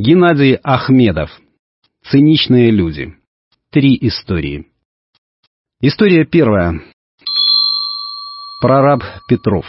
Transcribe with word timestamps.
Геннадий 0.00 0.54
Ахмедов. 0.62 1.28
Циничные 2.04 2.70
люди. 2.70 3.16
Три 3.72 3.98
истории. 4.00 4.68
История 5.80 6.24
первая. 6.24 6.80
Прораб 8.62 9.02
Петров. 9.28 9.66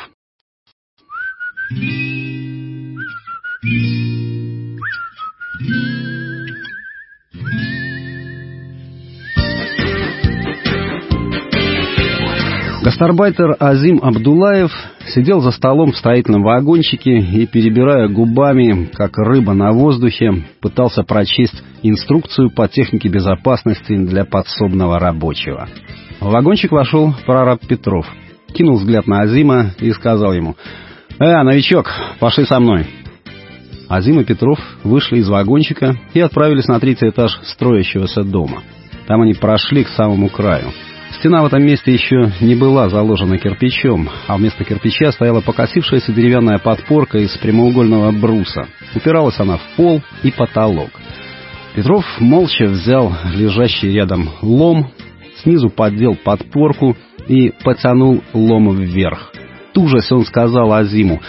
Гастарбайтер 13.00 13.56
Азим 13.62 14.02
Абдулаев 14.04 14.74
сидел 15.08 15.40
за 15.40 15.52
столом 15.52 15.94
в 15.94 15.98
строительном 15.98 16.44
вагончике 16.44 17.20
и, 17.20 17.46
перебирая 17.46 18.10
губами, 18.10 18.90
как 18.94 19.18
рыба 19.18 19.54
на 19.54 19.72
воздухе, 19.72 20.44
пытался 20.60 21.04
прочесть 21.04 21.64
инструкцию 21.82 22.52
по 22.52 22.68
технике 22.68 23.08
безопасности 23.08 23.96
для 23.96 24.26
подсобного 24.26 25.00
рабочего. 25.00 25.70
В 26.20 26.30
вагончик 26.30 26.74
вошел 26.74 27.16
прораб 27.26 27.66
Петров, 27.66 28.06
кинул 28.54 28.76
взгляд 28.76 29.08
на 29.08 29.22
Азима 29.22 29.72
и 29.80 29.94
сказал 29.94 30.34
ему 30.34 30.58
«Э, 31.20 31.42
новичок, 31.44 31.90
пошли 32.20 32.44
со 32.44 32.60
мной». 32.60 32.86
Азим 33.88 34.20
и 34.20 34.26
Петров 34.26 34.60
вышли 34.84 35.20
из 35.20 35.30
вагончика 35.30 35.96
и 36.14 36.20
отправились 36.20 36.68
на 36.68 36.82
третий 36.82 37.08
этаж 37.08 37.40
строящегося 37.44 38.24
дома. 38.24 38.62
Там 39.08 39.22
они 39.22 39.36
прошли 39.36 39.86
к 39.86 39.88
самому 39.88 40.28
краю. 40.28 40.74
Стена 41.12 41.42
в 41.42 41.48
этом 41.48 41.64
месте 41.66 41.92
еще 41.92 42.32
не 42.40 42.56
была 42.56 42.88
заложена 42.90 43.38
кирпичом, 43.38 44.10
а 44.28 44.38
вместо 44.38 44.64
кирпича 44.64 45.12
стояла 45.12 45.42
покосившаяся 45.42 46.14
деревянная 46.14 46.60
подпорка 46.60 47.18
из 47.18 47.36
прямоугольного 47.38 48.12
бруса. 48.12 48.68
Упиралась 48.96 49.40
она 49.40 49.58
в 49.58 49.64
пол 49.76 50.02
и 50.24 50.32
потолок. 50.32 50.92
Петров 51.76 52.06
молча 52.20 52.66
взял 52.66 53.14
лежащий 53.36 53.92
рядом 53.92 54.30
лом, 54.42 54.92
снизу 55.42 55.70
поддел 55.70 56.16
подпорку 56.16 56.96
и 57.28 57.52
потянул 57.64 58.24
лом 58.34 58.76
вверх. 58.76 59.32
Тужась 59.74 60.12
он 60.12 60.26
сказал 60.26 60.74
Азиму, 60.74 61.22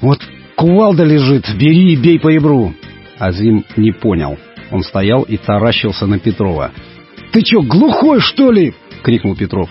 «Вот 0.00 0.20
кувалда 0.54 1.04
лежит, 1.04 1.46
бери 1.56 1.92
и 1.92 1.96
бей 1.96 2.18
по 2.18 2.28
ребру!» 2.28 2.74
Азим 3.18 3.64
не 3.76 3.92
понял. 3.92 4.38
Он 4.70 4.82
стоял 4.82 5.22
и 5.22 5.36
таращился 5.36 6.06
на 6.06 6.18
Петрова. 6.18 6.72
«Ты 7.32 7.42
чё, 7.42 7.62
глухой, 7.62 8.20
что 8.20 8.50
ли?»— 8.50 8.74
крикнул 9.06 9.36
Петров. 9.36 9.70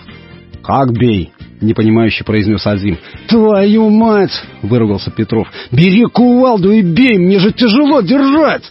«Как 0.62 0.92
бей?»— 0.92 1.30
непонимающе 1.60 2.24
произнес 2.24 2.66
Азим. 2.66 2.96
«Твою 3.28 3.90
мать!»— 3.90 4.32
выругался 4.62 5.10
Петров. 5.10 5.46
«Бери 5.70 6.04
кувалду 6.04 6.72
и 6.72 6.80
бей, 6.80 7.18
мне 7.18 7.38
же 7.38 7.52
тяжело 7.52 8.00
держать!» 8.00 8.64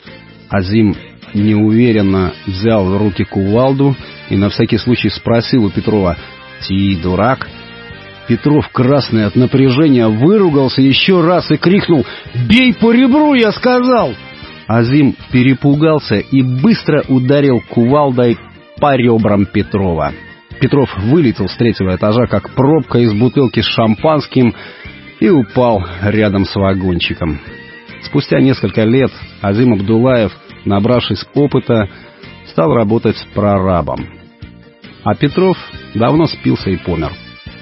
Азим 0.50 0.96
неуверенно 1.36 2.34
взял 2.48 2.84
в 2.86 2.98
руки 2.98 3.26
кувалду 3.26 3.96
и 4.32 4.38
на 4.38 4.50
всякий 4.50 4.80
случай 4.80 5.10
спросил 5.10 5.66
у 5.66 5.70
Петрова. 5.70 6.18
«Ти 6.68 6.96
дурак?» 6.96 7.48
Петров, 8.28 8.68
красный 8.70 9.26
от 9.26 9.36
напряжения, 9.36 10.08
выругался 10.08 10.82
еще 10.82 11.22
раз 11.22 11.52
и 11.52 11.58
крикнул 11.58 12.04
«Бей 12.50 12.74
по 12.74 12.92
ребру, 12.92 13.36
я 13.36 13.52
сказал!» 13.52 14.16
Азим 14.66 15.16
перепугался 15.32 16.16
и 16.16 16.42
быстро 16.42 17.04
ударил 17.08 17.62
кувалдой 17.70 18.40
по 18.80 18.96
ребрам 18.96 19.46
Петрова. 19.46 20.12
Петров 20.60 20.90
вылетел 20.98 21.48
с 21.48 21.56
третьего 21.58 21.96
этажа, 21.96 22.28
как 22.28 22.54
пробка 22.56 23.00
из 23.00 23.14
бутылки 23.14 23.62
с 23.62 23.66
шампанским, 23.66 24.54
и 25.20 25.30
упал 25.30 25.84
рядом 26.02 26.46
с 26.46 26.56
вагончиком. 26.56 27.40
Спустя 28.04 28.40
несколько 28.40 28.84
лет 28.84 29.12
Азим 29.42 29.74
Абдулаев, 29.74 30.32
набравшись 30.66 31.26
опыта, 31.34 31.90
стал 32.48 32.74
работать 32.74 33.18
прорабом. 33.34 34.08
А 35.04 35.16
Петров 35.16 35.58
давно 35.94 36.26
спился 36.26 36.70
и 36.70 36.78
помер. 36.78 37.12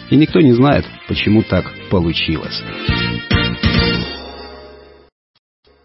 И 0.09 0.15
никто 0.15 0.39
не 0.39 0.53
знает, 0.53 0.85
почему 1.07 1.43
так 1.43 1.65
получилось. 1.89 2.63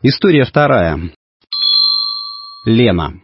История 0.03 0.45
вторая. 0.45 1.11
Лена. 2.65 3.21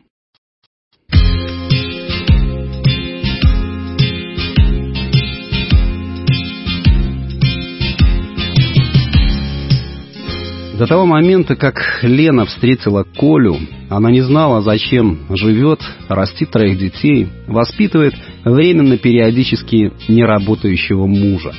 До 10.79 10.87
того 10.87 11.07
момента, 11.07 11.55
как 11.55 12.01
Лена 12.03 12.47
встретила 12.47 13.05
Колю, 13.05 13.59
она 13.89 14.11
не 14.11 14.23
знала, 14.23 14.61
зачем 14.61 15.21
живет, 15.31 15.81
растит 16.09 16.51
троих 16.51 16.79
детей, 16.79 17.29
воспитывает 17.47 18.15
временно 18.45 18.99
периодически 18.99 19.93
неработающего 20.09 21.07
мужа. 21.07 21.53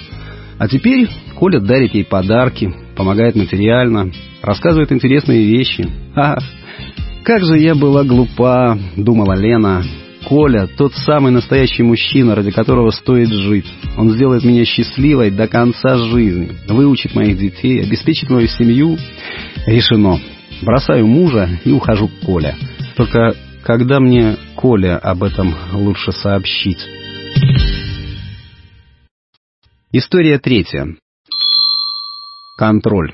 А 0.58 0.68
теперь 0.68 1.08
Коля 1.36 1.62
дарит 1.62 1.94
ей 1.94 2.04
подарки, 2.04 2.74
помогает 2.98 3.36
материально, 3.36 4.12
рассказывает 4.42 4.92
интересные 4.92 5.46
вещи. 5.46 5.88
Ах, 6.14 6.44
как 7.24 7.42
же 7.46 7.58
я 7.58 7.74
была 7.74 8.04
глупа, 8.04 8.78
думала 8.98 9.34
Лена, 9.34 9.82
Коля— 10.26 10.68
тот 10.78 10.94
самый 10.96 11.32
настоящий 11.32 11.84
мужчина, 11.84 12.34
ради 12.34 12.50
которого 12.50 12.90
стоит 12.90 13.30
жить. 13.30 13.72
Он 13.96 14.10
сделает 14.10 14.44
меня 14.44 14.66
счастливой 14.66 15.30
до 15.30 15.48
конца 15.48 15.98
жизни, 15.98 16.52
выучит 16.68 17.14
моих 17.14 17.38
детей, 17.38 17.84
обеспечит 17.84 18.30
мою 18.30 18.48
семью. 18.48 18.98
Решено. 19.68 20.20
Бросаю 20.64 21.06
мужа 21.06 21.60
и 21.64 21.72
ухожу 21.72 22.08
к 22.08 22.26
Коле. 22.26 22.56
Только 22.96 23.36
когда 23.64 24.00
мне 24.00 24.38
Коля 24.56 24.98
об 24.98 25.24
этом 25.24 25.54
лучше 25.74 26.12
сообщить? 26.12 26.80
История 29.92 30.40
третья. 30.40 30.88
Контроль. 32.58 33.14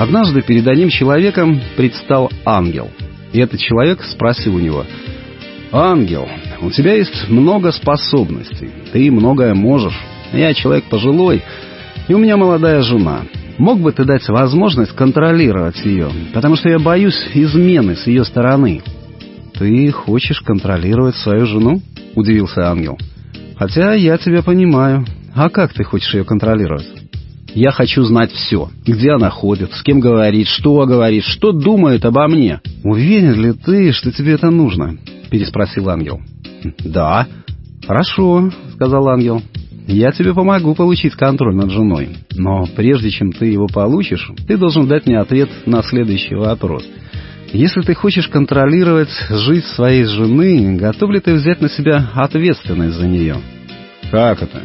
Однажды 0.00 0.40
перед 0.40 0.66
одним 0.66 0.88
человеком 0.88 1.60
предстал 1.76 2.30
ангел. 2.46 2.90
И 3.34 3.38
этот 3.38 3.60
человек 3.60 4.02
спросил 4.02 4.54
у 4.54 4.58
него, 4.58 4.86
«Ангел, 5.72 6.26
у 6.62 6.70
тебя 6.70 6.94
есть 6.94 7.28
много 7.28 7.70
способностей, 7.70 8.70
ты 8.94 9.10
многое 9.10 9.52
можешь. 9.52 10.00
Я 10.32 10.54
человек 10.54 10.84
пожилой, 10.84 11.42
и 12.08 12.14
у 12.14 12.18
меня 12.18 12.38
молодая 12.38 12.80
жена. 12.80 13.24
Мог 13.58 13.80
бы 13.80 13.92
ты 13.92 14.06
дать 14.06 14.26
возможность 14.30 14.92
контролировать 14.92 15.84
ее, 15.84 16.08
потому 16.32 16.56
что 16.56 16.70
я 16.70 16.78
боюсь 16.78 17.20
измены 17.34 17.94
с 17.94 18.06
ее 18.06 18.24
стороны». 18.24 18.80
«Ты 19.52 19.90
хочешь 19.90 20.40
контролировать 20.40 21.16
свою 21.16 21.44
жену?»— 21.44 21.82
удивился 22.14 22.70
ангел. 22.70 22.98
«Хотя 23.58 23.92
я 23.92 24.16
тебя 24.16 24.42
понимаю. 24.42 25.04
А 25.34 25.50
как 25.50 25.74
ты 25.74 25.84
хочешь 25.84 26.14
ее 26.14 26.24
контролировать?» 26.24 26.99
Я 27.54 27.72
хочу 27.72 28.02
знать 28.04 28.32
все. 28.32 28.68
Где 28.86 29.12
она 29.12 29.30
ходит, 29.30 29.72
с 29.72 29.82
кем 29.82 30.00
говорит, 30.00 30.46
что 30.46 30.86
говорит, 30.86 31.24
что 31.24 31.52
думает 31.52 32.04
обо 32.04 32.28
мне. 32.28 32.60
Уверен 32.84 33.40
ли 33.40 33.52
ты, 33.52 33.92
что 33.92 34.12
тебе 34.12 34.32
это 34.32 34.50
нужно? 34.50 34.96
Переспросил 35.30 35.88
ангел. 35.88 36.20
Да. 36.84 37.26
Хорошо, 37.86 38.50
сказал 38.74 39.08
ангел. 39.08 39.42
Я 39.86 40.12
тебе 40.12 40.32
помогу 40.32 40.74
получить 40.74 41.14
контроль 41.14 41.56
над 41.56 41.70
женой. 41.70 42.10
Но 42.36 42.66
прежде 42.76 43.10
чем 43.10 43.32
ты 43.32 43.46
его 43.46 43.66
получишь, 43.66 44.30
ты 44.46 44.56
должен 44.56 44.86
дать 44.86 45.06
мне 45.06 45.18
ответ 45.18 45.50
на 45.66 45.82
следующий 45.82 46.36
вопрос. 46.36 46.84
Если 47.52 47.80
ты 47.80 47.94
хочешь 47.94 48.28
контролировать 48.28 49.10
жизнь 49.28 49.66
своей 49.66 50.04
жены, 50.04 50.76
готов 50.76 51.10
ли 51.10 51.18
ты 51.18 51.34
взять 51.34 51.60
на 51.60 51.68
себя 51.68 52.10
ответственность 52.14 52.96
за 52.96 53.08
нее? 53.08 53.36
Как 54.12 54.40
это? 54.40 54.62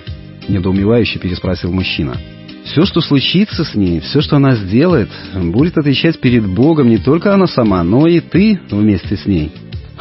Недоумевающе 0.47 1.17
переспросил 1.17 1.71
мужчина. 1.71 2.15
Все, 2.65 2.83
что 2.83 2.99
случится 2.99 3.63
с 3.63 3.75
ней, 3.75 3.99
все, 3.99 4.21
что 4.21 4.37
она 4.37 4.55
сделает, 4.55 5.09
будет 5.35 5.77
отвечать 5.77 6.19
перед 6.19 6.47
Богом 6.47 6.89
не 6.89 6.97
только 6.97 7.33
она 7.33 7.45
сама, 7.45 7.83
но 7.83 8.07
и 8.07 8.19
ты 8.19 8.59
вместе 8.69 9.15
с 9.15 9.25
ней. 9.25 9.51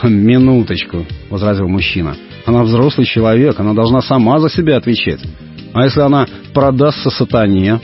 «Минуточку»,— 0.03 1.07
возразил 1.31 1.69
мужчина. 1.69 2.17
«Она 2.47 2.65
взрослый 2.65 3.07
человек, 3.07 3.61
она 3.61 3.75
должна 3.75 4.01
сама 4.01 4.39
за 4.41 4.51
себя 4.51 4.77
отвечать. 4.77 5.21
А 5.73 5.85
если 5.85 6.01
она 6.01 6.27
продастся 6.53 7.11
сатане?» 7.11 7.81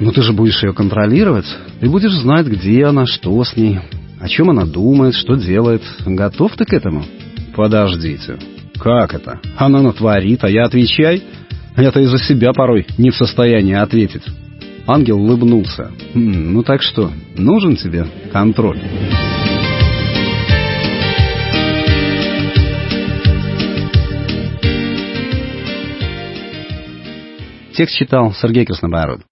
«Ну 0.00 0.12
ты 0.12 0.22
же 0.22 0.32
будешь 0.32 0.62
ее 0.62 0.72
контролировать. 0.72 1.46
Ты 1.80 1.88
будешь 1.88 2.12
знать, 2.12 2.46
где 2.46 2.86
она, 2.86 3.06
что 3.06 3.42
с 3.44 3.56
ней, 3.56 3.80
о 4.20 4.28
чем 4.28 4.50
она 4.50 4.64
думает, 4.64 5.14
что 5.14 5.34
делает. 5.34 5.82
Готов 6.06 6.56
ты 6.56 6.64
к 6.64 6.72
этому?» 6.72 7.04
«Подождите. 7.54 8.38
Как 8.78 9.14
это? 9.14 9.40
Она 9.56 9.82
натворит, 9.82 10.42
а 10.42 10.48
я 10.48 10.64
отвечай?» 10.64 11.22
Я-то 11.76 12.00
из-за 12.00 12.18
себя 12.18 12.52
порой 12.52 12.86
не 12.98 13.10
в 13.10 13.16
состоянии 13.16 13.74
ответить. 13.74 14.22
Ангел 14.86 15.18
улыбнулся. 15.18 15.90
«Хм, 16.12 16.52
«Ну 16.52 16.62
так 16.62 16.82
что, 16.82 17.10
нужен 17.36 17.76
тебе 17.76 18.06
контроль?» 18.32 18.80
Текст 27.76 27.96
читал 27.96 28.32
Сергей 28.34 28.64
Краснобород. 28.64 29.22